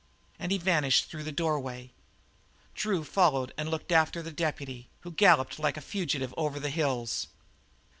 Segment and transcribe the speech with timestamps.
[0.39, 1.91] And he vanished through the doorway.
[2.73, 7.27] Drew followed and looked after the deputy, who galloped like a fugitive over the hills.